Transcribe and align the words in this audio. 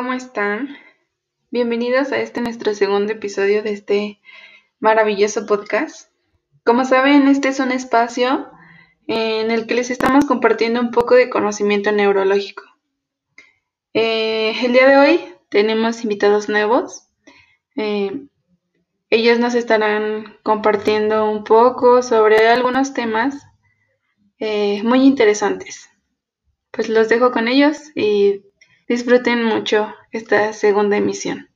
¿cómo 0.00 0.14
están? 0.14 0.78
Bienvenidos 1.50 2.10
a 2.10 2.20
este 2.20 2.40
nuestro 2.40 2.72
segundo 2.72 3.12
episodio 3.12 3.62
de 3.62 3.72
este 3.72 4.18
maravilloso 4.78 5.44
podcast. 5.44 6.10
Como 6.64 6.86
saben, 6.86 7.28
este 7.28 7.48
es 7.48 7.60
un 7.60 7.70
espacio 7.70 8.50
en 9.06 9.50
el 9.50 9.66
que 9.66 9.74
les 9.74 9.90
estamos 9.90 10.24
compartiendo 10.24 10.80
un 10.80 10.90
poco 10.90 11.16
de 11.16 11.28
conocimiento 11.28 11.92
neurológico. 11.92 12.62
Eh, 13.92 14.54
el 14.64 14.72
día 14.72 14.88
de 14.88 14.96
hoy 14.96 15.20
tenemos 15.50 16.02
invitados 16.02 16.48
nuevos. 16.48 17.06
Eh, 17.76 18.26
ellos 19.10 19.38
nos 19.38 19.54
estarán 19.54 20.38
compartiendo 20.42 21.30
un 21.30 21.44
poco 21.44 22.02
sobre 22.02 22.48
algunos 22.48 22.94
temas 22.94 23.36
eh, 24.38 24.82
muy 24.82 25.02
interesantes. 25.02 25.90
Pues 26.70 26.88
los 26.88 27.10
dejo 27.10 27.32
con 27.32 27.48
ellos 27.48 27.94
y 27.94 28.46
disfruten 28.90 29.44
mucho 29.44 29.86
esta 30.10 30.52
segunda 30.52 30.96
emisión. 30.96 31.46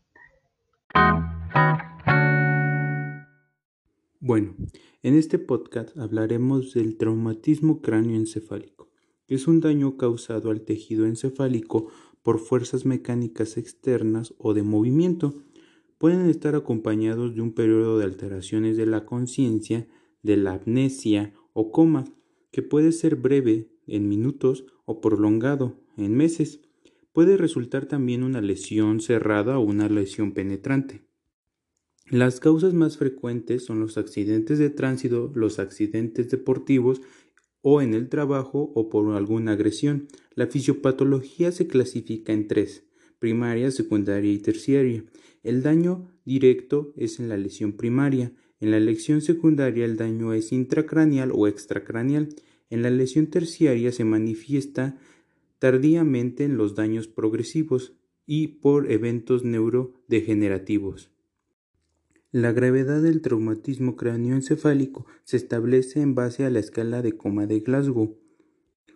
Bueno, 4.20 4.54
en 5.02 5.16
este 5.16 5.40
podcast 5.40 5.98
hablaremos 5.98 6.74
del 6.74 6.96
traumatismo 6.96 7.82
cráneoencefálico, 7.82 8.88
que 9.26 9.34
es 9.34 9.48
un 9.48 9.58
daño 9.58 9.96
causado 9.96 10.52
al 10.52 10.60
tejido 10.60 11.06
encefálico 11.06 11.88
por 12.22 12.38
fuerzas 12.38 12.84
mecánicas 12.86 13.56
externas 13.56 14.32
o 14.38 14.54
de 14.54 14.62
movimiento. 14.62 15.34
Pueden 15.98 16.30
estar 16.30 16.54
acompañados 16.54 17.34
de 17.34 17.40
un 17.40 17.52
periodo 17.52 17.98
de 17.98 18.04
alteraciones 18.04 18.76
de 18.76 18.86
la 18.86 19.06
conciencia, 19.06 19.88
de 20.22 20.36
la 20.36 20.52
amnesia 20.52 21.34
o 21.52 21.72
coma, 21.72 22.04
que 22.52 22.62
puede 22.62 22.92
ser 22.92 23.16
breve, 23.16 23.72
en 23.88 24.08
minutos, 24.08 24.66
o 24.84 25.00
prolongado, 25.00 25.80
en 25.96 26.16
meses. 26.16 26.60
Puede 27.14 27.36
resultar 27.36 27.86
también 27.86 28.24
una 28.24 28.40
lesión 28.40 29.00
cerrada 29.00 29.56
o 29.60 29.62
una 29.62 29.88
lesión 29.88 30.32
penetrante. 30.32 31.02
Las 32.10 32.40
causas 32.40 32.74
más 32.74 32.98
frecuentes 32.98 33.64
son 33.64 33.78
los 33.78 33.96
accidentes 33.98 34.58
de 34.58 34.68
tránsito, 34.68 35.30
los 35.32 35.60
accidentes 35.60 36.28
deportivos 36.28 37.02
o 37.62 37.80
en 37.80 37.94
el 37.94 38.08
trabajo 38.08 38.72
o 38.74 38.90
por 38.90 39.14
alguna 39.14 39.52
agresión. 39.52 40.08
La 40.34 40.48
fisiopatología 40.48 41.52
se 41.52 41.68
clasifica 41.68 42.32
en 42.32 42.48
tres, 42.48 42.82
primaria, 43.20 43.70
secundaria 43.70 44.32
y 44.32 44.38
terciaria. 44.38 45.04
El 45.44 45.62
daño 45.62 46.08
directo 46.24 46.92
es 46.96 47.20
en 47.20 47.28
la 47.28 47.36
lesión 47.36 47.74
primaria. 47.74 48.32
En 48.58 48.72
la 48.72 48.80
lesión 48.80 49.20
secundaria 49.20 49.84
el 49.84 49.96
daño 49.96 50.32
es 50.32 50.50
intracraneal 50.50 51.30
o 51.32 51.46
extracraneal. 51.46 52.30
En 52.70 52.82
la 52.82 52.90
lesión 52.90 53.28
terciaria 53.28 53.92
se 53.92 54.04
manifiesta 54.04 54.98
tardíamente 55.58 56.44
en 56.44 56.56
los 56.56 56.74
daños 56.74 57.08
progresivos 57.08 57.94
y 58.26 58.48
por 58.48 58.90
eventos 58.90 59.44
neurodegenerativos. 59.44 61.10
La 62.32 62.52
gravedad 62.52 63.00
del 63.00 63.20
traumatismo 63.20 63.94
cráneoencefálico 63.94 65.06
se 65.22 65.36
establece 65.36 66.00
en 66.00 66.16
base 66.16 66.44
a 66.44 66.50
la 66.50 66.58
escala 66.58 67.00
de 67.00 67.16
coma 67.16 67.46
de 67.46 67.60
Glasgow. 67.60 68.18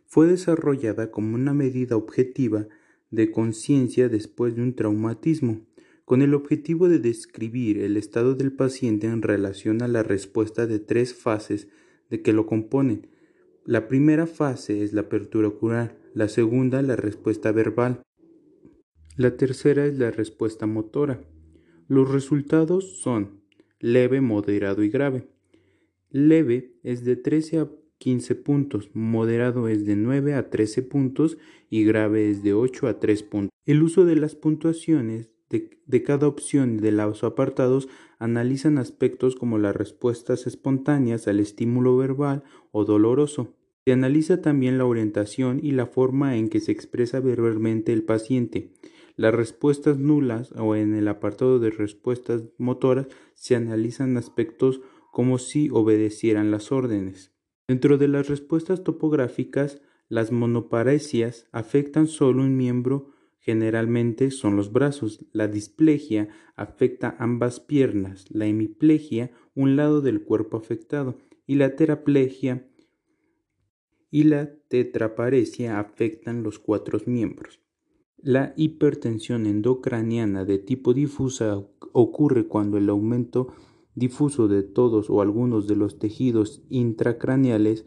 Fue 0.07 0.27
desarrollada 0.27 1.11
como 1.13 1.37
una 1.37 1.55
medida 1.55 1.97
objetiva 1.97 2.67
de 3.11 3.31
conciencia 3.31 4.09
después 4.09 4.57
de 4.57 4.63
un 4.63 4.75
traumatismo, 4.75 5.67
con 6.05 6.23
el 6.23 6.35
objetivo 6.35 6.89
de 6.89 6.99
describir 6.99 7.79
el 7.79 7.97
estado 7.97 8.35
del 8.35 8.53
paciente 8.53 9.07
en 9.07 9.23
relación 9.23 9.83
a 9.83 9.89
la 9.89 10.03
respuesta 10.03 10.67
de 10.67 10.79
tres 10.79 11.15
fases 11.15 11.69
de 12.11 12.23
que 12.23 12.33
lo 12.33 12.47
componen. 12.47 13.07
La 13.65 13.87
primera 13.87 14.27
fase 14.27 14.83
es 14.83 14.93
la 14.95 15.03
apertura 15.03 15.49
ocular, 15.49 15.97
la 16.19 16.27
segunda 16.27 16.83
la 16.83 16.97
respuesta 16.97 17.53
verbal, 17.53 18.03
la 19.15 19.37
tercera 19.37 19.87
es 19.87 20.01
la 20.01 20.11
respuesta 20.11 20.67
motora. 20.67 21.21
Los 21.87 22.11
resultados 22.11 22.99
son 23.01 23.45
leve, 23.79 24.21
moderado 24.21 24.83
y 24.83 24.89
grave. 24.89 25.29
Leve 26.11 26.73
es 26.83 27.05
de 27.05 27.15
13 27.15 27.61
a 27.61 27.69
15 27.99 28.35
puntos, 28.35 28.91
moderado 28.95 29.69
es 29.69 29.87
de 29.87 29.95
9 29.95 30.35
a 30.35 30.51
13 30.51 30.83
puntos 30.83 31.39
y 31.71 31.85
grave 31.85 32.29
es 32.29 32.43
de 32.43 32.53
8 32.53 32.89
a 32.89 32.99
3 32.99 33.23
puntos. 33.23 33.51
El 33.65 33.85
uso 33.85 34.05
de 34.05 34.17
las 34.17 34.35
puntuaciones 34.35 35.31
de, 35.51 36.03
cada 36.03 36.27
opción 36.27 36.79
de 36.79 36.91
los 36.91 37.23
apartados 37.23 37.89
analizan 38.19 38.79
aspectos 38.79 39.37
como 39.37 39.57
las 39.59 39.77
respuestas 39.77 40.49
espontáneas 40.49 41.29
al 41.29 41.39
estímulo 41.39 41.97
verbal 41.97 42.43
o 42.73 42.85
doloroso. 42.85 43.55
Se 43.89 43.93
analiza 43.95 44.43
también 44.43 44.77
la 44.77 44.85
orientación 44.85 45.61
y 45.63 45.71
la 45.71 45.87
forma 45.87 46.37
en 46.37 46.51
que 46.51 46.61
se 46.61 46.73
expresa 46.73 47.21
verbalmente 47.21 47.91
el 47.91 48.03
paciente. 48.03 48.75
Las 49.17 49.35
respuestas 49.35 49.97
nulas 49.97 50.53
o 50.59 50.77
en 50.77 50.95
el 50.95 51.09
apartado 51.09 51.59
de 51.59 51.71
respuestas 51.71 52.43
motoras 52.59 53.07
se 53.33 53.57
analizan 53.57 54.19
aspectos 54.19 54.83
como 55.11 55.39
si 55.39 55.71
obedecieran 55.71 56.51
las 56.51 56.71
órdenes. 56.71 57.33
Dentro 57.67 57.97
de 57.97 58.09
las 58.09 58.29
respuestas 58.29 58.85
topográficas, 58.85 59.81
las 60.11 60.33
monoparesias 60.33 61.49
afectan 61.51 62.09
solo 62.09 62.43
un 62.43 62.59
miembro, 62.59 63.13
generalmente 63.39 64.31
son 64.31 64.55
los 64.55 64.71
brazos. 64.71 65.25
La 65.33 65.49
displegia 65.49 66.29
afecta 66.57 67.17
ambas 67.19 67.59
piernas, 67.59 68.27
la 68.29 68.45
hemiplegia 68.45 69.31
un 69.55 69.77
lado 69.77 70.03
del 70.03 70.21
cuerpo 70.21 70.59
afectado 70.59 71.17
y 71.47 71.55
la 71.55 71.75
teraplegia 71.75 72.69
y 74.11 74.25
la 74.25 74.51
tetraparesia 74.69 75.79
afectan 75.79 76.43
los 76.43 76.59
cuatro 76.59 76.99
miembros. 77.07 77.61
La 78.17 78.53
hipertensión 78.57 79.47
endocraniana 79.47 80.45
de 80.45 80.59
tipo 80.59 80.93
difusa 80.93 81.65
ocurre 81.93 82.47
cuando 82.47 82.77
el 82.77 82.89
aumento 82.89 83.49
difuso 83.95 84.49
de 84.49 84.63
todos 84.63 85.11
o 85.11 85.21
algunos 85.21 85.69
de 85.69 85.77
los 85.77 85.99
tejidos 85.99 86.63
intracraneales 86.69 87.85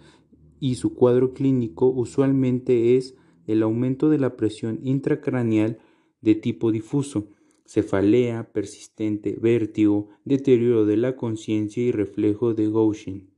y 0.60 0.76
su 0.76 0.94
cuadro 0.94 1.34
clínico 1.34 1.88
usualmente 1.88 2.96
es 2.96 3.16
el 3.48 3.64
aumento 3.64 4.10
de 4.10 4.20
la 4.20 4.38
presión 4.38 4.80
intracraneal 4.84 5.80
de 6.22 6.36
tipo 6.36 6.72
difuso, 6.72 7.30
cefalea 7.66 8.52
persistente, 8.54 9.38
vértigo, 9.42 10.10
deterioro 10.24 10.86
de 10.86 10.98
la 10.98 11.16
conciencia 11.16 11.84
y 11.84 11.92
reflejo 11.92 12.54
de 12.54 12.70
Gaussian. 12.70 13.31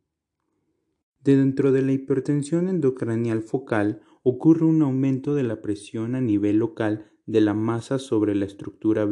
Dentro 1.23 1.72
de 1.72 1.81
la 1.81 1.94
hipertensión 1.94 2.67
endocranial 2.67 3.44
focal 3.44 4.01
ocurre 4.23 4.66
un 4.66 4.81
aumento 4.81 5.35
de 5.35 5.44
la 5.44 5.61
presión 5.61 6.16
a 6.16 6.22
nivel 6.22 6.57
local 6.57 7.13
de 7.25 7.39
la 7.39 7.53
masa 7.53 7.97
sobre 7.97 8.35
la 8.35 8.44
estructura 8.44 9.07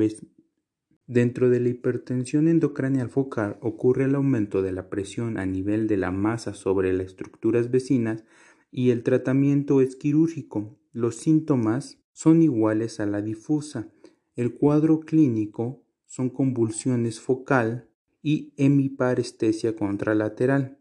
Dentro 1.07 1.49
de 1.49 1.61
la 1.61 1.69
hipertensión 1.69 2.49
endocranial 2.49 3.09
focal 3.09 3.57
ocurre 3.61 4.05
el 4.05 4.15
aumento 4.15 4.61
de 4.61 4.73
la 4.73 4.89
presión 4.89 5.37
a 5.37 5.45
nivel 5.45 5.87
de 5.87 5.95
la 5.95 6.11
masa 6.11 6.53
sobre 6.53 6.91
las 6.91 7.07
estructuras 7.07 7.71
vecinas 7.71 8.25
y 8.71 8.89
el 8.89 9.03
tratamiento 9.03 9.79
es 9.79 9.95
quirúrgico. 9.95 10.77
Los 10.91 11.15
síntomas 11.15 12.03
son 12.11 12.41
iguales 12.41 12.99
a 12.99 13.05
la 13.05 13.21
difusa. 13.21 13.89
El 14.35 14.55
cuadro 14.55 14.99
clínico 14.99 15.85
son 16.07 16.29
convulsiones 16.29 17.21
focal 17.21 17.87
y 18.21 18.53
hemiparestesia 18.57 19.77
contralateral. 19.77 20.80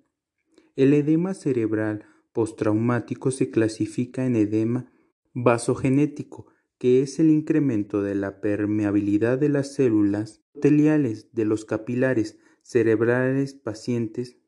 El 0.81 0.95
edema 0.95 1.35
cerebral 1.35 2.07
postraumático 2.33 3.31
se 3.33 3.51
clasifica 3.51 4.25
en 4.25 4.35
edema 4.35 4.91
vasogenético, 5.35 6.47
que 6.79 7.03
es 7.03 7.19
el 7.19 7.29
incremento 7.29 8.01
de 8.01 8.15
la 8.15 8.41
permeabilidad 8.41 9.37
de 9.37 9.51
las 9.51 9.75
células 9.75 10.41
teliales 10.59 11.34
de 11.34 11.45
los 11.45 11.66
capilares 11.66 12.39
cerebrales 12.63 13.53
pacientes. 13.53 14.39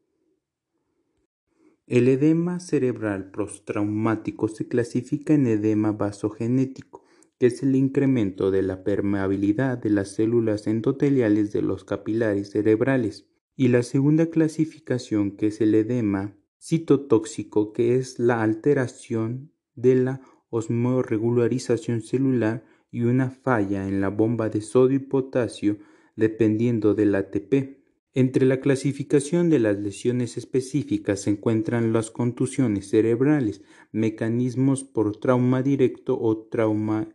El 1.87 2.09
edema 2.09 2.61
cerebral 2.61 3.31
postraumático 3.31 4.49
se 4.49 4.67
clasifica 4.69 5.35
en 5.35 5.47
edema 5.47 5.93
vasogenético, 5.93 7.05
que 7.39 7.49
es 7.49 7.62
el 7.62 7.77
incremento 7.77 8.51
de 8.51 8.62
la 8.62 8.85
permeabilidad 8.85 9.77
de 9.77 9.91
las 9.91 10.15
células 10.15 10.67
endoteliales 10.67 11.53
de 11.53 11.61
los 11.61 11.85
capilares 11.85 12.53
cerebrales. 12.53 13.27
Y 13.57 13.69
la 13.69 13.83
segunda 13.83 14.27
clasificación, 14.27 15.33
que 15.33 15.49
es 15.49 15.61
el 15.61 15.75
edema 15.75 16.35
citotóxico 16.63 17.73
que 17.73 17.97
es 17.97 18.21
la 18.21 18.43
alteración 18.43 19.51
de 19.75 19.97
la 19.97 20.21
osmorregularización 20.51 22.03
celular 22.03 22.65
y 22.93 23.03
una 23.03 23.31
falla 23.31 23.89
en 23.89 24.01
la 24.01 24.11
bomba 24.11 24.49
de 24.49 24.61
sodio 24.61 24.97
y 24.97 25.01
potasio 25.01 25.79
dependiendo 26.15 26.95
del 26.95 27.15
ATP. 27.15 27.83
Entre 28.15 28.47
la 28.47 28.61
clasificación 28.61 29.51
de 29.51 29.59
las 29.59 29.79
lesiones 29.79 30.37
específicas 30.37 31.23
se 31.23 31.31
encuentran 31.31 31.93
las 31.93 32.11
contusiones 32.11 32.91
cerebrales, 32.91 33.63
mecanismos 33.91 34.85
por 34.85 35.17
trauma 35.17 35.63
directo 35.63 36.19
o 36.21 36.37
trauma 36.47 37.09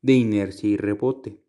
de 0.00 0.12
inercia 0.12 0.70
y 0.70 0.76
rebote. 0.76 1.43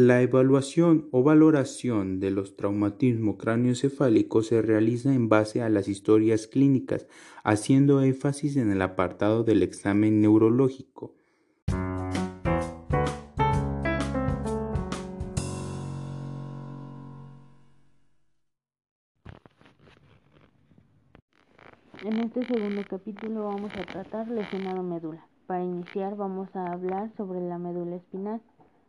La 0.00 0.22
evaluación 0.22 1.08
o 1.10 1.24
valoración 1.24 2.20
de 2.20 2.30
los 2.30 2.54
traumatismos 2.54 3.34
cráneoencefálicos 3.34 4.46
se 4.46 4.62
realiza 4.62 5.12
en 5.12 5.28
base 5.28 5.60
a 5.60 5.68
las 5.68 5.88
historias 5.88 6.46
clínicas, 6.46 7.08
haciendo 7.42 8.00
énfasis 8.00 8.56
en 8.58 8.70
el 8.70 8.80
apartado 8.80 9.42
del 9.42 9.64
examen 9.64 10.20
neurológico. 10.20 11.16
En 22.04 22.20
este 22.20 22.46
segundo 22.46 22.82
capítulo 22.88 23.46
vamos 23.46 23.72
a 23.74 23.84
tratar 23.84 24.28
lesionado 24.28 24.84
médula. 24.84 25.26
Para 25.48 25.64
iniciar 25.64 26.14
vamos 26.14 26.54
a 26.54 26.70
hablar 26.70 27.10
sobre 27.16 27.40
la 27.40 27.58
médula 27.58 27.96
espinal. 27.96 28.40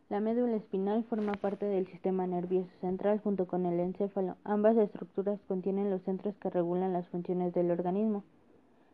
La 0.09 0.19
médula 0.19 0.56
espinal 0.56 1.03
forma 1.03 1.33
parte 1.33 1.65
del 1.67 1.85
sistema 1.85 2.25
nervioso 2.25 2.69
central 2.81 3.19
junto 3.19 3.45
con 3.45 3.67
el 3.67 3.79
encéfalo. 3.79 4.38
Ambas 4.44 4.75
estructuras 4.75 5.39
contienen 5.47 5.91
los 5.91 6.01
centros 6.01 6.35
que 6.38 6.50
regulan 6.50 6.94
las 6.94 7.07
funciones 7.09 7.53
del 7.53 7.69
organismo. 7.69 8.23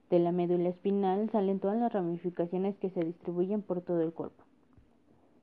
De 0.10 0.20
la 0.20 0.34
médula 0.34 0.70
espinal 0.70 1.30
salen 1.32 1.62
todas 1.62 1.78
las 1.78 1.94
ramificaciones 1.94 2.76
que 2.78 2.90
se 2.90 3.06
distribuyen 3.06 3.62
por 3.62 3.82
todo 3.82 4.02
el 4.02 4.12
cuerpo. 4.12 4.44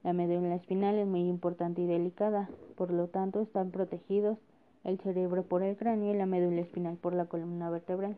La 0.04 0.12
médula 0.12 0.56
espinal 0.56 0.96
es 0.96 1.06
muy 1.06 1.26
importante 1.26 1.80
y 1.80 1.86
delicada, 1.86 2.50
por 2.76 2.92
lo 2.92 3.08
tanto 3.08 3.40
están 3.40 3.70
protegidos 3.70 4.36
el 4.84 4.98
cerebro 5.00 5.42
por 5.42 5.62
el 5.62 5.76
cráneo 5.76 6.12
y 6.12 6.18
la 6.18 6.26
médula 6.26 6.60
espinal 6.60 6.96
por 6.96 7.14
la 7.14 7.26
columna 7.26 7.70
vertebral 7.70 8.16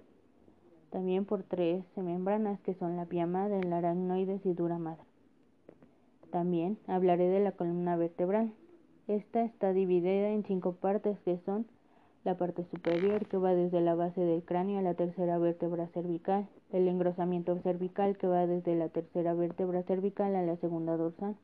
también 0.94 1.24
por 1.24 1.42
tres 1.42 1.84
membranas 1.96 2.60
que 2.60 2.74
son 2.74 2.94
la 2.94 3.04
vía 3.04 3.26
madre, 3.26 3.58
el 3.58 3.72
aracnoides 3.72 4.46
y 4.46 4.52
dura 4.52 4.78
madre. 4.78 5.02
También 6.34 6.78
hablaré 6.88 7.28
de 7.28 7.38
la 7.38 7.52
columna 7.52 7.94
vertebral. 7.94 8.52
Esta 9.06 9.44
está 9.44 9.72
dividida 9.72 10.30
en 10.30 10.42
cinco 10.42 10.72
partes 10.72 11.16
que 11.20 11.38
son 11.46 11.64
la 12.24 12.36
parte 12.36 12.64
superior 12.72 13.26
que 13.26 13.36
va 13.36 13.54
desde 13.54 13.80
la 13.80 13.94
base 13.94 14.20
del 14.20 14.42
cráneo 14.42 14.80
a 14.80 14.82
la 14.82 14.94
tercera 14.94 15.38
vértebra 15.38 15.86
cervical, 15.94 16.48
el 16.72 16.88
engrosamiento 16.88 17.56
cervical 17.60 18.18
que 18.18 18.26
va 18.26 18.48
desde 18.48 18.74
la 18.74 18.88
tercera 18.88 19.32
vértebra 19.32 19.84
cervical 19.84 20.34
a 20.34 20.42
la 20.42 20.56
segunda 20.56 20.96
dorsal, 20.96 21.36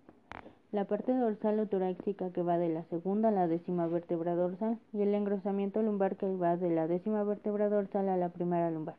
la 0.73 0.87
parte 0.87 1.15
dorsal 1.15 1.61
o 1.61 1.69
torácica 1.69 2.33
que 2.33 2.43
va 2.43 2.59
de 2.59 2.71
la 2.71 2.83
segunda 2.87 3.29
a 3.29 3.31
la 3.31 3.47
décima 3.47 3.87
vértebra 3.87 4.35
dorsal 4.35 4.81
y 4.93 5.03
el 5.03 5.15
engrosamiento 5.15 5.83
lumbar 5.83 6.17
que 6.17 6.35
va 6.35 6.57
de 6.57 6.71
la 6.71 6.89
décima 6.89 7.23
vértebra 7.23 7.69
dorsal 7.69 8.09
a 8.09 8.17
la 8.17 8.31
primera 8.31 8.73
lumbar 8.73 8.97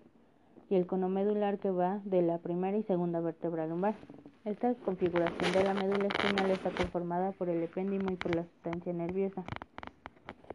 y 0.70 0.76
el 0.76 0.88
cono 0.88 1.10
medular 1.10 1.60
que 1.60 1.70
va 1.70 2.00
de 2.06 2.22
la 2.22 2.38
primera 2.38 2.78
y 2.78 2.84
segunda 2.84 3.20
vértebra 3.20 3.68
lumbar. 3.68 3.96
Esta 4.44 4.74
configuración 4.74 5.54
de 5.54 5.64
la 5.64 5.76
médula 5.76 6.08
espinal 6.08 6.50
está 6.50 6.72
conformada 6.72 7.32
por 7.32 7.48
el 7.48 7.62
epéndimo 7.62 8.12
y 8.12 8.16
por 8.16 8.34
la 8.34 8.44
sustancia 8.44 8.92
nerviosa. 8.92 9.44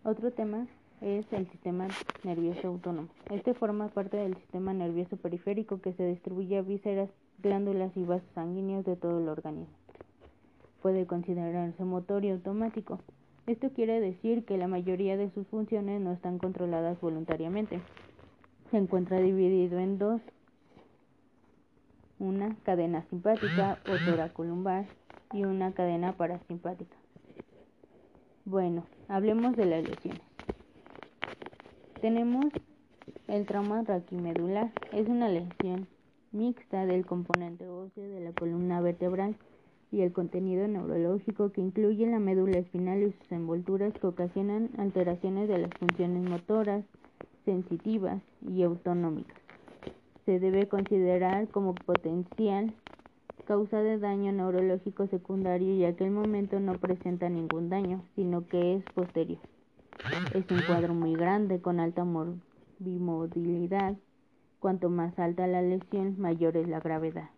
Otro 0.03 0.33
tema 0.33 0.67
es 1.01 1.25
el 1.33 1.49
sistema 1.51 1.87
nervioso 2.25 2.67
autónomo. 2.67 3.09
Este 3.31 3.55
forma 3.55 3.87
parte 3.87 4.17
del 4.17 4.35
sistema 4.39 4.75
nervioso 4.75 5.17
periférico 5.17 5.81
que 5.81 5.93
se 5.93 6.05
distribuye 6.05 6.59
a 6.59 6.63
vísceras, 6.63 7.11
glándulas 7.39 7.97
y 7.97 8.03
vasos 8.03 8.29
sanguíneos 8.35 8.85
de 8.85 8.97
todo 8.97 9.21
el 9.21 9.29
organismo. 9.29 9.77
Puede 10.83 11.07
considerarse 11.07 11.85
motor 11.85 12.25
y 12.25 12.31
automático. 12.31 12.99
Esto 13.47 13.71
quiere 13.71 14.01
decir 14.01 14.45
que 14.45 14.59
la 14.59 14.67
mayoría 14.67 15.17
de 15.17 15.31
sus 15.31 15.47
funciones 15.47 16.01
no 16.01 16.11
están 16.11 16.39
controladas 16.39 17.01
voluntariamente 17.01 17.81
se 18.71 18.79
encuentra 18.79 19.21
dividido 19.21 19.79
en 19.79 19.99
dos, 19.99 20.21
una 22.19 22.57
cadena 22.65 23.05
simpática 23.11 23.79
o 23.87 23.97
toracolumbar 24.05 24.87
y 25.33 25.45
una 25.45 25.73
cadena 25.73 26.13
parasimpática. 26.13 26.97
Bueno, 28.45 28.85
hablemos 29.09 29.57
de 29.57 29.67
las 29.67 29.89
lesiones. 29.89 30.23
Tenemos 32.01 32.47
el 33.29 33.47
trauma 33.47 33.83
raquimedular. 33.83 34.71
Es 34.93 35.09
una 35.09 35.29
lesión 35.29 35.89
mixta 36.33 36.87
del 36.87 37.07
componente 37.07 37.67
óseo 37.67 38.05
de 38.09 38.21
la 38.21 38.33
columna 38.33 38.81
vertebral 38.81 39.37
y 39.91 40.03
el 40.03 40.13
contenido 40.13 40.67
neurológico 40.69 41.53
que 41.53 41.61
incluye 41.61 42.07
la 42.07 42.19
médula 42.19 42.59
espinal 42.59 43.03
y 43.03 43.13
sus 43.13 43.33
envolturas 43.33 43.93
que 43.95 44.07
ocasionan 44.07 44.71
alteraciones 44.79 45.49
de 45.49 45.59
las 45.59 45.71
funciones 45.79 46.29
motoras, 46.29 46.85
sensitivas 47.45 48.21
y 48.49 48.63
autonómicas. 48.63 49.46
Se 50.27 50.41
debe 50.41 50.69
considerar 50.69 51.49
como 51.49 51.75
potencial 51.75 52.75
causa 53.47 53.81
de 53.81 53.99
daño 53.99 54.33
neurológico 54.33 55.07
secundario 55.07 55.75
y 55.75 55.85
aquel 55.85 56.11
momento 56.11 56.59
no 56.59 56.75
presenta 56.75 57.29
ningún 57.29 57.71
daño, 57.71 58.03
sino 58.17 58.47
que 58.49 58.75
es 58.75 58.85
posterior. 58.93 59.39
Es 60.35 60.51
un 60.51 60.63
cuadro 60.67 60.95
muy 60.95 61.15
grande 61.15 61.61
con 61.61 61.81
alta 61.81 62.05
bimovilidad. 62.81 63.97
Cuanto 64.59 64.91
más 64.91 65.17
alta 65.19 65.47
la 65.47 65.63
lesión, 65.63 66.19
mayor 66.19 66.57
es 66.57 66.69
la 66.69 66.81
gravedad. 66.81 67.31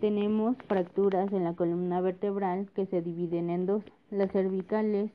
Tenemos 0.00 0.56
fracturas 0.66 1.32
en 1.32 1.44
la 1.44 1.54
columna 1.54 2.00
vertebral 2.00 2.70
que 2.74 2.86
se 2.86 3.02
dividen 3.02 3.50
en 3.50 3.66
dos, 3.66 3.84
las 4.10 4.32
cervicales 4.32 5.10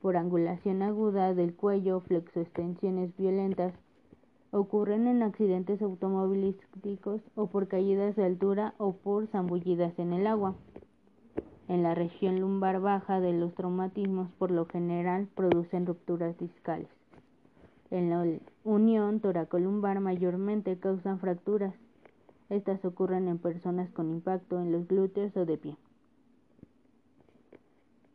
por 0.00 0.16
angulación 0.16 0.82
aguda 0.82 1.34
del 1.34 1.54
cuello, 1.54 2.00
flexoextensiones 2.00 3.16
violentas, 3.16 3.72
ocurren 4.52 5.06
en 5.06 5.22
accidentes 5.22 5.80
automovilísticos 5.80 7.22
o 7.34 7.46
por 7.46 7.68
caídas 7.68 8.14
de 8.16 8.24
altura 8.24 8.74
o 8.76 8.92
por 8.92 9.26
zambullidas 9.28 9.98
en 9.98 10.12
el 10.12 10.26
agua. 10.26 10.54
En 11.68 11.82
la 11.82 11.94
región 11.94 12.38
lumbar 12.38 12.80
baja 12.80 13.18
de 13.20 13.32
los 13.32 13.54
traumatismos 13.54 14.30
por 14.32 14.50
lo 14.50 14.66
general 14.66 15.26
producen 15.34 15.86
rupturas 15.86 16.38
discales. 16.38 16.88
En 17.90 18.10
la 18.10 18.24
unión 18.62 19.20
toracolumbar 19.20 20.00
mayormente 20.00 20.78
causan 20.78 21.18
fracturas. 21.18 21.74
Estas 22.50 22.84
ocurren 22.84 23.28
en 23.28 23.38
personas 23.38 23.90
con 23.92 24.10
impacto 24.10 24.60
en 24.60 24.70
los 24.70 24.86
glúteos 24.86 25.34
o 25.34 25.46
de 25.46 25.56
pie. 25.56 25.76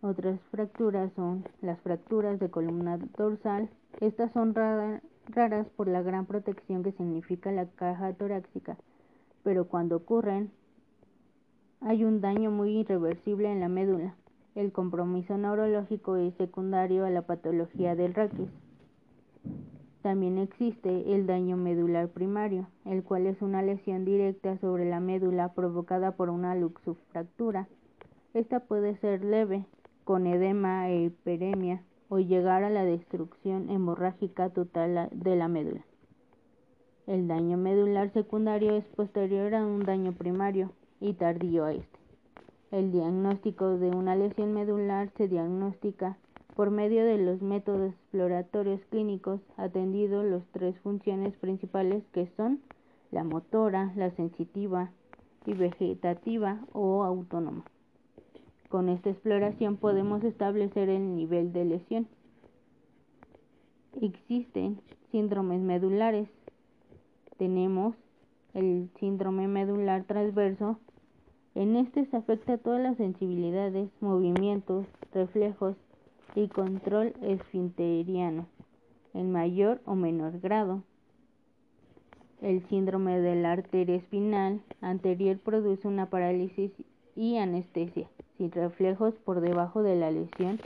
Otras 0.01 0.39
fracturas 0.51 1.11
son 1.15 1.43
las 1.61 1.79
fracturas 1.81 2.39
de 2.39 2.51
columna 2.51 2.99
dorsal. 3.17 3.69
Estas 3.99 4.31
son 4.33 4.53
raras 4.53 5.01
por 5.75 5.87
la 5.87 6.01
gran 6.01 6.25
protección 6.25 6.83
que 6.83 6.93
significa 6.93 7.51
la 7.51 7.65
caja 7.65 8.13
torácica, 8.13 8.77
pero 9.43 9.67
cuando 9.67 9.97
ocurren 9.97 10.51
hay 11.81 12.03
un 12.03 12.21
daño 12.21 12.49
muy 12.49 12.79
irreversible 12.79 13.51
en 13.51 13.59
la 13.59 13.67
médula. 13.67 14.15
El 14.55 14.71
compromiso 14.71 15.37
neurológico 15.37 16.15
es 16.15 16.33
secundario 16.35 17.05
a 17.05 17.11
la 17.11 17.23
patología 17.23 17.95
del 17.95 18.13
raquis. 18.13 18.49
También 20.01 20.37
existe 20.37 21.13
el 21.13 21.27
daño 21.27 21.57
medular 21.57 22.07
primario, 22.07 22.67
el 22.85 23.03
cual 23.03 23.27
es 23.27 23.41
una 23.41 23.61
lesión 23.61 24.05
directa 24.05 24.57
sobre 24.59 24.89
la 24.89 24.99
médula 24.99 25.53
provocada 25.53 26.11
por 26.11 26.29
una 26.29 26.55
luxofractura. 26.55 27.67
Esta 28.33 28.61
puede 28.61 28.97
ser 28.97 29.23
leve, 29.23 29.65
con 30.03 30.25
edema 30.25 30.89
e 30.89 31.03
hiperemia 31.03 31.83
o 32.09 32.19
llegar 32.19 32.63
a 32.63 32.69
la 32.69 32.85
destrucción 32.85 33.69
hemorrágica 33.69 34.49
total 34.49 35.09
de 35.11 35.35
la 35.35 35.47
médula. 35.47 35.85
El 37.05 37.27
daño 37.27 37.57
medular 37.57 38.11
secundario 38.13 38.75
es 38.75 38.85
posterior 38.95 39.55
a 39.55 39.65
un 39.65 39.85
daño 39.85 40.13
primario 40.13 40.71
y 40.99 41.13
tardío 41.13 41.65
a 41.65 41.73
este. 41.73 41.99
El 42.71 42.91
diagnóstico 42.91 43.77
de 43.77 43.89
una 43.91 44.15
lesión 44.15 44.53
medular 44.53 45.09
se 45.15 45.27
diagnostica 45.27 46.17
por 46.55 46.69
medio 46.69 47.05
de 47.05 47.17
los 47.17 47.41
métodos 47.41 47.93
exploratorios 47.93 48.81
clínicos 48.89 49.39
atendiendo 49.55 50.23
las 50.23 50.43
tres 50.51 50.77
funciones 50.79 51.35
principales 51.37 52.03
que 52.13 52.27
son 52.35 52.59
la 53.11 53.23
motora, 53.23 53.93
la 53.95 54.11
sensitiva 54.11 54.91
y 55.45 55.53
vegetativa 55.53 56.59
o 56.73 57.03
autónoma. 57.03 57.63
Con 58.69 58.89
esta 58.89 59.09
exploración 59.09 59.77
podemos 59.77 60.23
establecer 60.23 60.89
el 60.89 61.15
nivel 61.15 61.53
de 61.53 61.65
lesión. 61.65 62.07
Existen 64.01 64.81
síndromes 65.11 65.61
medulares. 65.61 66.27
Tenemos 67.37 67.95
el 68.53 68.89
síndrome 68.99 69.47
medular 69.47 70.03
transverso. 70.03 70.79
En 71.55 71.75
este 71.75 72.05
se 72.05 72.17
afecta 72.17 72.57
todas 72.57 72.81
las 72.81 72.97
sensibilidades, 72.97 73.89
movimientos, 74.01 74.85
reflejos 75.13 75.75
y 76.35 76.49
control 76.49 77.13
esfinteriano 77.21 78.47
en 79.13 79.31
mayor 79.31 79.81
o 79.85 79.95
menor 79.95 80.39
grado. 80.39 80.83
El 82.41 82.67
síndrome 82.67 83.19
de 83.19 83.35
la 83.35 83.53
arteria 83.53 83.95
espinal 83.95 84.61
anterior 84.81 85.39
produce 85.39 85.87
una 85.87 86.09
parálisis 86.09 86.71
y 87.17 87.37
anestesia 87.37 88.07
sin 88.37 88.51
reflejos 88.51 89.15
por 89.25 89.41
debajo 89.41 89.83
de 89.83 89.95
la 89.95 90.11
lesión 90.11 90.59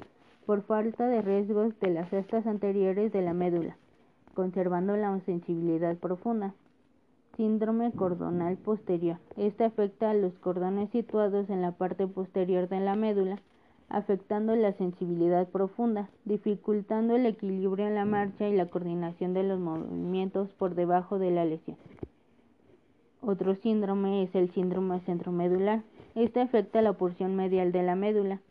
por 0.46 0.64
falta 0.64 1.08
de 1.08 1.22
riesgos 1.22 1.74
de 1.80 1.92
las 1.92 2.10
cestas 2.10 2.46
anteriores 2.46 3.14
de 3.14 3.22
la 3.22 3.34
médula, 3.34 3.78
conservando 4.34 4.98
la 4.98 5.18
sensibilidad 5.22 5.96
profunda. 5.98 6.54
Síndrome 7.38 7.92
cordonal 7.94 8.58
posterior. 8.58 9.18
Este 9.38 9.64
afecta 9.64 10.12
a 10.12 10.14
los 10.14 10.34
cordones 10.40 10.90
situados 10.90 11.50
en 11.50 11.62
la 11.62 11.72
parte 11.72 12.06
posterior 12.06 12.68
de 12.68 12.82
la 12.82 12.96
médula, 12.96 13.40
afectando 13.88 14.56
la 14.56 14.74
sensibilidad 14.74 15.48
profunda, 15.48 16.10
dificultando 16.26 17.16
el 17.16 17.26
equilibrio 17.26 17.88
en 17.88 17.96
la 17.96 18.06
marcha 18.06 18.50
y 18.50 18.56
la 18.56 18.66
coordinación 18.66 19.34
de 19.34 19.44
los 19.44 19.60
movimientos 19.60 20.50
por 20.58 20.76
debajo 20.76 21.20
de 21.20 21.32
la 21.32 21.46
lesión. 21.46 21.78
Otro 23.22 23.56
síndrome 23.56 24.24
es 24.24 24.36
el 24.36 24.52
síndrome 24.54 25.00
centromedular. 25.02 25.84
Este 26.16 26.42
afecta 26.42 26.82
la 26.82 26.94
porción 26.94 27.36
medial 27.36 27.72
de 27.72 27.84
la 27.84 27.96
médula. 27.96 28.42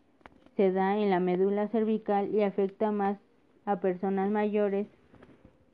Se 0.56 0.72
da 0.72 0.96
en 0.98 1.10
la 1.10 1.20
médula 1.20 1.68
cervical 1.68 2.34
y 2.34 2.42
afecta 2.42 2.90
más 2.90 3.18
a 3.66 3.80
personas 3.80 4.30
mayores 4.30 4.86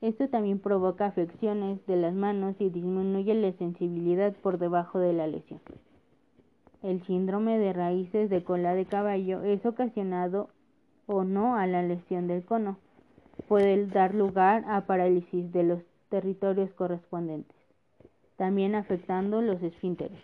Esto 0.01 0.27
también 0.29 0.59
provoca 0.59 1.07
afecciones 1.07 1.83
de 1.87 1.95
las 1.95 2.13
manos 2.13 2.55
y 2.59 2.69
disminuye 2.69 3.33
la 3.33 3.51
sensibilidad 3.53 4.33
por 4.43 4.59
debajo 4.59 4.99
de 4.99 5.13
la 5.13 5.25
lesión. 5.25 5.59
El 6.83 7.03
síndrome 7.07 7.57
de 7.57 7.73
raíces 7.73 8.29
de 8.29 8.43
cola 8.43 8.75
de 8.75 8.85
caballo 8.85 9.41
es 9.41 9.65
ocasionado 9.65 10.49
o 11.07 11.23
no 11.23 11.55
a 11.55 11.65
la 11.65 11.81
lesión 11.81 12.27
del 12.27 12.45
cono. 12.45 12.77
Puede 13.47 13.87
dar 13.87 14.13
lugar 14.13 14.65
a 14.67 14.85
parálisis 14.85 15.51
de 15.51 15.63
los 15.63 15.81
territorios 16.09 16.69
correspondientes, 16.73 17.57
también 18.35 18.75
afectando 18.75 19.41
los 19.41 19.61
esfínteres. 19.63 20.21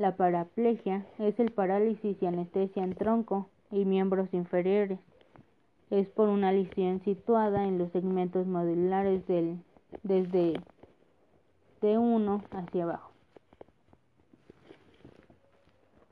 La 0.00 0.16
paraplegia 0.16 1.04
es 1.18 1.38
el 1.38 1.52
parálisis 1.52 2.16
y 2.22 2.24
anestesia 2.24 2.82
en 2.82 2.94
tronco 2.94 3.50
y 3.70 3.84
miembros 3.84 4.32
inferiores. 4.32 4.98
Es 5.90 6.08
por 6.08 6.30
una 6.30 6.52
lesión 6.52 7.02
situada 7.04 7.66
en 7.66 7.76
los 7.76 7.92
segmentos 7.92 8.46
modulares 8.46 9.26
del, 9.26 9.62
desde 10.02 10.54
T1 11.82 12.42
hacia 12.50 12.84
abajo. 12.84 13.10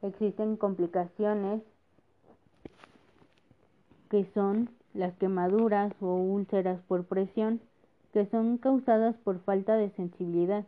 Existen 0.02 0.58
complicaciones 0.58 1.62
que 4.10 4.26
son 4.34 4.68
las 4.92 5.16
quemaduras 5.16 5.94
o 6.02 6.14
úlceras 6.14 6.78
por 6.88 7.06
presión, 7.06 7.62
que 8.12 8.26
son 8.26 8.58
causadas 8.58 9.16
por 9.24 9.40
falta 9.44 9.76
de 9.76 9.88
sensibilidad. 9.92 10.66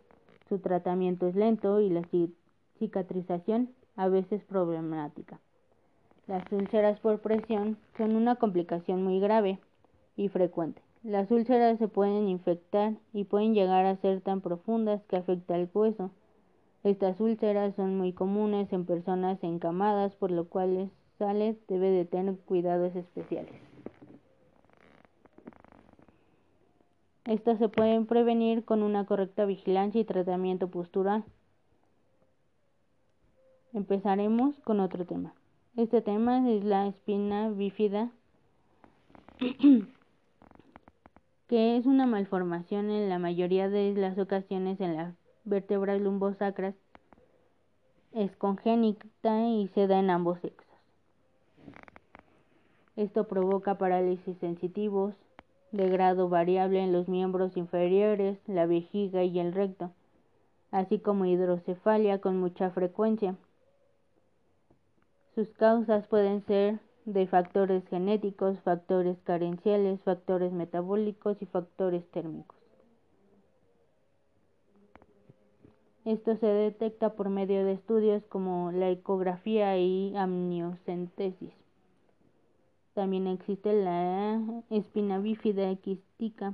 Su 0.49 0.59
tratamiento 0.59 1.27
es 1.27 1.37
lento 1.37 1.83
y 1.83 1.91
la 1.91 2.03
cicatrización 2.81 3.71
a 3.95 4.09
veces 4.09 4.43
problemática. 4.43 5.39
Las 6.27 6.51
úlceras 6.51 6.99
por 6.99 7.21
presión 7.21 7.77
son 7.97 8.17
una 8.17 8.35
complicación 8.35 9.05
muy 9.05 9.21
grave 9.21 9.61
y 10.17 10.29
frecuente. 10.29 10.83
Las 11.03 11.31
úlceras 11.31 11.79
se 11.79 11.89
pueden 11.89 12.29
infectar 12.29 12.95
y 13.13 13.25
pueden 13.25 13.55
llegar 13.55 13.87
a 13.87 13.97
ser 13.97 14.21
tan 14.21 14.41
profundas 14.41 15.03
que 15.05 15.17
afecta 15.17 15.55
al 15.55 15.71
hueso. 15.73 16.11
Estas 16.83 17.21
úlceras 17.21 17.75
son 17.77 17.97
muy 17.97 18.13
comunes 18.13 18.73
en 18.73 18.85
personas 18.85 19.43
encamadas, 19.43 20.15
por 20.17 20.31
lo 20.31 20.49
cual 20.49 20.91
sale 21.19 21.57
debe 21.69 21.91
de 21.91 22.05
tener 22.05 22.37
cuidados 22.39 22.97
especiales. 22.97 23.55
Estas 27.25 27.59
se 27.59 27.69
pueden 27.69 28.07
prevenir 28.07 28.65
con 28.65 28.83
una 28.83 29.05
correcta 29.05 29.45
vigilancia 29.45 30.01
y 30.01 30.05
tratamiento 30.05 30.69
postural. 30.69 31.25
Empezaremos 33.73 34.59
con 34.65 34.81
otro 34.81 35.07
tema. 35.07 35.33
Este 35.77 36.03
tema 36.03 36.51
es 36.51 36.65
la 36.65 36.89
espina 36.89 37.51
bífida, 37.51 38.11
que 41.47 41.77
es 41.77 41.87
una 41.87 42.05
malformación 42.05 42.91
en 42.91 43.09
la 43.09 43.21
mayoría 43.21 43.69
de 43.69 43.95
las 43.95 44.19
ocasiones 44.19 44.81
en 44.81 44.97
las 44.97 45.15
vértebras 45.45 46.01
lumbosacras. 46.01 46.75
Es 48.11 48.35
congénita 48.35 49.47
y 49.47 49.69
se 49.69 49.87
da 49.87 50.01
en 50.01 50.11
ambos 50.11 50.41
sexos. 50.41 50.67
Esto 52.97 53.29
provoca 53.29 53.79
parálisis 53.79 54.37
sensitivos 54.39 55.15
de 55.71 55.89
grado 55.89 56.29
variable 56.29 56.83
en 56.83 56.93
los 56.93 57.09
miembros 57.09 57.57
inferiores, 57.57 58.37
la 58.49 58.67
vejiga 58.67 59.23
y 59.23 59.39
el 59.39 59.53
recto, 59.53 59.93
así 60.73 60.99
como 60.99 61.25
hidrocefalia 61.25 62.21
con 62.21 62.41
mucha 62.41 62.71
frecuencia. 62.71 63.37
Sus 65.41 65.55
causas 65.55 66.07
pueden 66.07 66.45
ser 66.45 66.81
de 67.07 67.27
factores 67.27 67.83
genéticos, 67.89 68.61
factores 68.61 69.17
carenciales, 69.25 69.99
factores 70.03 70.53
metabólicos 70.53 71.41
y 71.41 71.47
factores 71.47 72.07
térmicos. 72.11 72.59
Esto 76.05 76.37
se 76.37 76.47
detecta 76.47 77.15
por 77.15 77.31
medio 77.31 77.65
de 77.65 77.73
estudios 77.73 78.23
como 78.27 78.71
la 78.71 78.91
ecografía 78.91 79.79
y 79.79 80.15
amniocentesis. 80.15 81.55
También 82.93 83.27
existe 83.27 83.73
la 83.73 84.43
espina 84.69 85.21
bífida 85.21 85.75
quística 85.77 86.53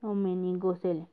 o 0.00 0.14
meningocele. 0.14 1.08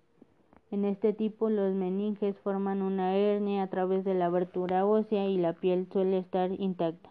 En 0.69 0.83
este 0.83 1.13
tipo, 1.13 1.49
los 1.49 1.73
meninges 1.73 2.37
forman 2.39 2.81
una 2.81 3.15
hernia 3.15 3.63
a 3.63 3.67
través 3.67 4.03
de 4.03 4.13
la 4.13 4.25
abertura 4.25 4.85
ósea 4.85 5.25
y 5.27 5.37
la 5.37 5.53
piel 5.53 5.87
suele 5.93 6.17
estar 6.17 6.51
intacta. 6.59 7.09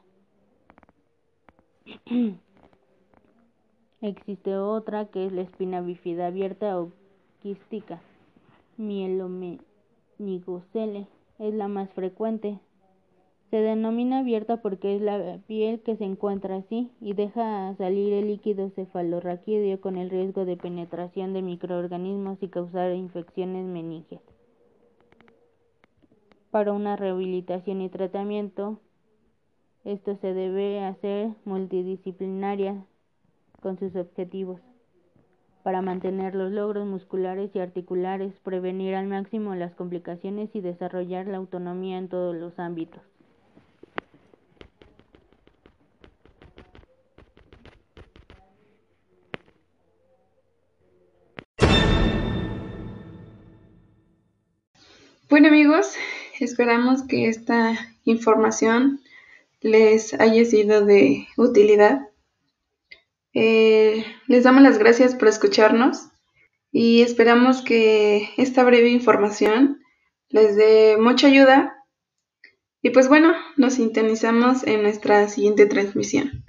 Existe 4.02 4.58
otra 4.58 5.06
que 5.06 5.24
es 5.26 5.32
la 5.32 5.40
espina 5.40 5.80
bífida 5.80 6.26
abierta 6.26 6.78
o 6.78 6.92
quística. 7.42 8.02
Mielomeningocele 8.76 11.06
es 11.38 11.54
la 11.54 11.68
más 11.68 11.88
frecuente. 11.90 12.58
Se 13.50 13.58
denomina 13.58 14.18
abierta 14.18 14.60
porque 14.60 14.96
es 14.96 15.02
la 15.02 15.38
piel 15.46 15.80
que 15.80 15.96
se 15.96 16.04
encuentra 16.04 16.56
así 16.56 16.90
y 17.00 17.14
deja 17.14 17.74
salir 17.76 18.12
el 18.12 18.26
líquido 18.26 18.70
cefalorraquídeo 18.70 19.80
con 19.80 19.96
el 19.96 20.10
riesgo 20.10 20.44
de 20.44 20.56
penetración 20.56 21.32
de 21.32 21.42
microorganismos 21.42 22.42
y 22.42 22.48
causar 22.48 22.92
infecciones 22.92 23.64
meninges. 23.64 24.20
Para 26.50 26.72
una 26.72 26.96
rehabilitación 26.96 27.82
y 27.82 27.88
tratamiento, 27.88 28.80
esto 29.84 30.16
se 30.16 30.34
debe 30.34 30.84
hacer 30.84 31.30
multidisciplinaria 31.44 32.84
con 33.60 33.78
sus 33.78 33.94
objetivos 33.94 34.60
para 35.62 35.82
mantener 35.82 36.34
los 36.34 36.52
logros 36.52 36.86
musculares 36.86 37.50
y 37.54 37.58
articulares, 37.58 38.32
prevenir 38.44 38.94
al 38.94 39.06
máximo 39.08 39.54
las 39.56 39.74
complicaciones 39.74 40.48
y 40.54 40.60
desarrollar 40.60 41.26
la 41.26 41.38
autonomía 41.38 41.98
en 41.98 42.08
todos 42.08 42.36
los 42.36 42.56
ámbitos. 42.58 43.02
Bueno 55.36 55.48
amigos, 55.48 55.92
esperamos 56.40 57.02
que 57.02 57.28
esta 57.28 57.76
información 58.04 59.02
les 59.60 60.14
haya 60.14 60.46
sido 60.46 60.86
de 60.86 61.28
utilidad. 61.36 62.08
Eh, 63.34 64.02
les 64.28 64.44
damos 64.44 64.62
las 64.62 64.78
gracias 64.78 65.14
por 65.14 65.28
escucharnos 65.28 66.08
y 66.72 67.02
esperamos 67.02 67.60
que 67.60 68.30
esta 68.38 68.64
breve 68.64 68.88
información 68.88 69.82
les 70.30 70.56
dé 70.56 70.96
mucha 70.98 71.26
ayuda. 71.26 71.84
Y 72.80 72.88
pues 72.88 73.10
bueno, 73.10 73.34
nos 73.58 73.74
sintonizamos 73.74 74.66
en 74.66 74.80
nuestra 74.80 75.28
siguiente 75.28 75.66
transmisión. 75.66 76.46